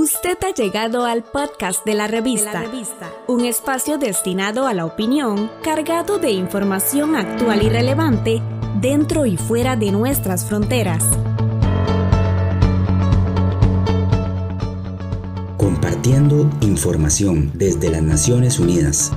[0.00, 2.62] Usted ha llegado al podcast de la, revista,
[3.26, 8.40] un espacio destinado a la opinión, cargado de información actual y relevante
[8.80, 11.02] dentro y fuera de nuestras fronteras.
[15.56, 19.10] Compartiendo información desde las Naciones Unidas.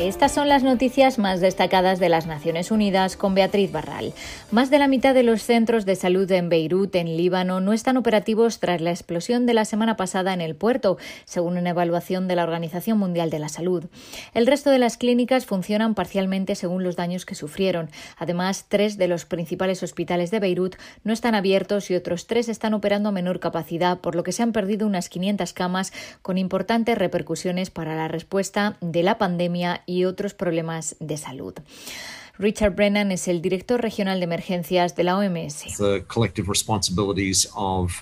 [0.00, 4.14] Estas son las noticias más destacadas de las Naciones Unidas con Beatriz Barral.
[4.50, 7.98] Más de la mitad de los centros de salud en Beirut, en Líbano, no están
[7.98, 12.36] operativos tras la explosión de la semana pasada en el puerto, según una evaluación de
[12.36, 13.84] la Organización Mundial de la Salud.
[14.32, 17.90] El resto de las clínicas funcionan parcialmente según los daños que sufrieron.
[18.16, 22.72] Además, tres de los principales hospitales de Beirut no están abiertos y otros tres están
[22.72, 25.92] operando a menor capacidad, por lo que se han perdido unas 500 camas
[26.22, 31.54] con importantes repercusiones para la respuesta de la pandemia y otros problemas de salud.
[32.40, 35.78] Richard Brennan es el director regional de emergencias de la OMS.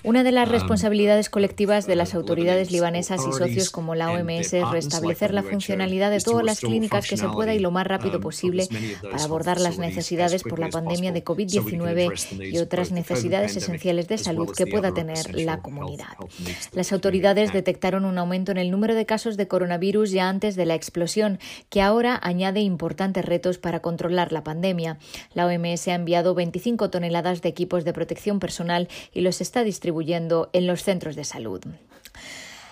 [0.03, 4.53] Una de las um, responsabilidades colectivas de las autoridades libanesas y socios como la OMS
[4.53, 8.15] es restablecer la funcionalidad de todas las clínicas que se pueda y lo más rápido
[8.15, 8.65] um, posible
[9.01, 14.51] para abordar las necesidades por la pandemia de COVID-19 y otras necesidades esenciales de salud
[14.55, 16.15] que pueda tener la comunidad.
[16.71, 20.65] Las autoridades detectaron un aumento en el número de casos de coronavirus ya antes de
[20.65, 24.97] la explosión, que ahora añade importantes retos para controlar la pandemia.
[25.33, 30.49] La OMS ha enviado 25 toneladas de equipos de protección personal y los está distribuyendo
[30.53, 31.61] en los centros de salud.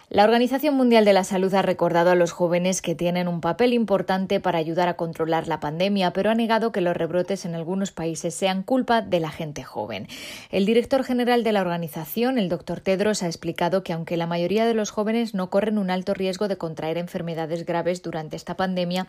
[0.09, 3.73] La Organización Mundial de la Salud ha recordado a los jóvenes que tienen un papel
[3.73, 7.91] importante para ayudar a controlar la pandemia, pero ha negado que los rebrotes en algunos
[7.91, 10.07] países sean culpa de la gente joven.
[10.49, 14.65] El director general de la organización, el doctor Tedros, ha explicado que aunque la mayoría
[14.65, 19.07] de los jóvenes no corren un alto riesgo de contraer enfermedades graves durante esta pandemia,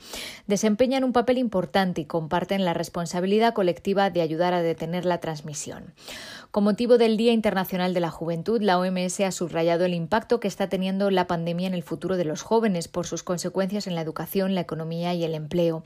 [0.49, 5.95] desempeñan un papel importante y comparten la responsabilidad colectiva de ayudar a detener la transmisión.
[6.51, 10.49] Con motivo del Día Internacional de la Juventud, la OMS ha subrayado el impacto que
[10.49, 14.01] está teniendo la pandemia en el futuro de los jóvenes por sus consecuencias en la
[14.01, 15.83] educación, la economía y el empleo.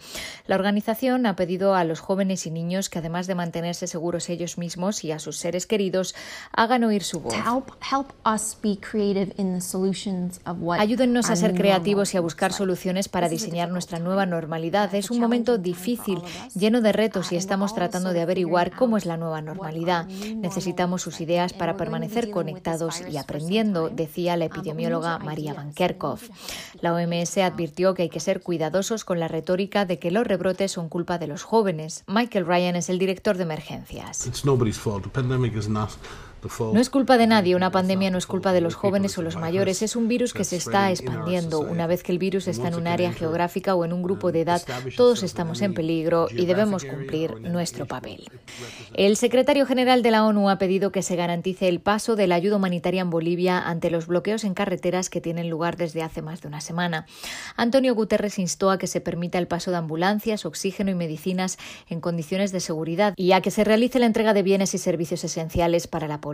[0.46, 4.58] La organización ha pedido a los jóvenes y niños que, además de mantenerse seguros ellos
[4.58, 6.14] mismos y a sus seres queridos,
[6.52, 7.34] hagan oír su voz.
[10.80, 14.94] Ayúdennos a ser creativos y a buscar soluciones para diseñar nuestra nueva normalidad.
[14.94, 16.22] Es un momento difícil,
[16.54, 20.06] lleno de retos y estamos tratando de averiguar cómo es la nueva normalidad.
[20.06, 26.28] Necesitamos sus ideas para permanecer conectados y aprendiendo, decía la epidemióloga María Van Kerkhoff.
[26.80, 30.72] La OMS advirtió que hay que ser cuidadosos con la retórica de que los rebrotes
[30.72, 32.04] son culpa de los jóvenes.
[32.06, 34.26] Michael Ryan es el director de emergencias.
[36.42, 39.36] No es culpa de nadie, una pandemia no es culpa de los jóvenes o los
[39.36, 41.60] mayores, es un virus que se está expandiendo.
[41.60, 44.40] Una vez que el virus está en un área geográfica o en un grupo de
[44.40, 44.60] edad,
[44.96, 48.28] todos estamos en peligro y debemos cumplir nuestro papel.
[48.94, 52.34] El secretario general de la ONU ha pedido que se garantice el paso de la
[52.34, 56.40] ayuda humanitaria en Bolivia ante los bloqueos en carreteras que tienen lugar desde hace más
[56.40, 57.06] de una semana.
[57.56, 61.58] Antonio Guterres instó a que se permita el paso de ambulancias, oxígeno y medicinas
[61.88, 65.22] en condiciones de seguridad y a que se realice la entrega de bienes y servicios
[65.22, 66.31] esenciales para la población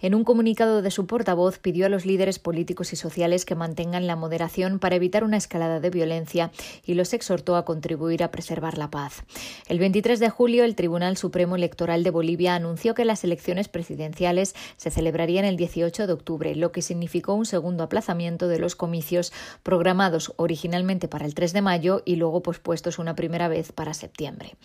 [0.00, 4.06] en un comunicado de su portavoz pidió a los líderes políticos y sociales que mantengan
[4.06, 6.50] la moderación para evitar una escalada de violencia
[6.84, 9.24] y los exhortó a contribuir a preservar la paz.
[9.68, 14.54] El 23 de julio, el Tribunal Supremo Electoral de Bolivia anunció que las elecciones presidenciales
[14.76, 19.32] se celebrarían el 18 de octubre, lo que significó un segundo aplazamiento de los comicios
[19.62, 24.56] programados originalmente para el 3 de mayo y luego pospuestos una primera vez para septiembre.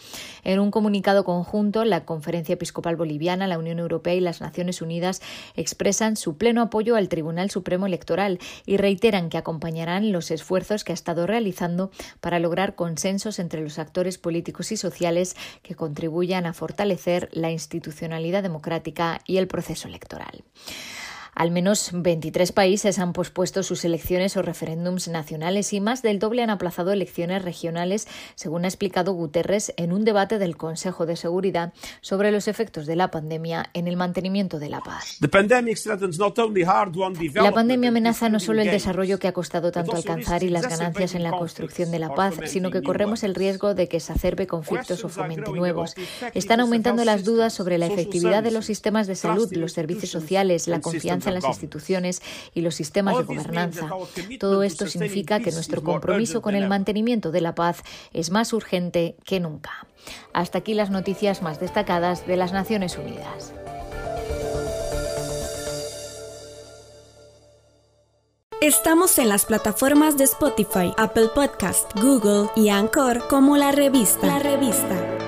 [0.43, 5.23] En un comunicado conjunto, la Conferencia Episcopal Boliviana, la Unión Europea y las Naciones Unidas
[5.55, 8.37] expresan su pleno apoyo al Tribunal Supremo Electoral
[8.67, 11.89] y reiteran que acompañarán los esfuerzos que ha estado realizando
[12.21, 18.43] para lograr consensos entre los actores políticos y sociales que contribuyan a fortalecer la institucionalidad
[18.43, 20.43] democrática y el proceso electoral.
[21.35, 26.43] Al menos 23 países han pospuesto sus elecciones o referéndums nacionales y más del doble
[26.43, 31.73] han aplazado elecciones regionales, según ha explicado Guterres en un debate del Consejo de Seguridad
[32.01, 35.17] sobre los efectos de la pandemia en el mantenimiento de la paz.
[37.35, 41.15] La pandemia amenaza no solo el desarrollo que ha costado tanto alcanzar y las ganancias
[41.15, 44.47] en la construcción de la paz, sino que corremos el riesgo de que se acerbe
[44.47, 45.95] conflictos o fomente nuevos.
[46.33, 50.67] Están aumentando las dudas sobre la efectividad de los sistemas de salud, los servicios sociales,
[50.67, 50.81] la
[51.23, 52.21] confianza en las instituciones
[52.53, 53.89] y los sistemas de gobernanza.
[54.39, 57.83] Todo esto significa que nuestro compromiso con el mantenimiento de la paz
[58.13, 59.87] es más urgente que nunca.
[60.33, 63.53] Hasta aquí las noticias más destacadas de las Naciones Unidas.
[68.61, 74.25] Estamos en las plataformas de Spotify, Apple Podcast, Google y Anchor como la revista.
[74.25, 75.22] La revista.